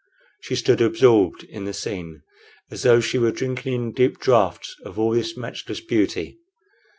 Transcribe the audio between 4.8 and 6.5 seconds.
of all this matchless beauty.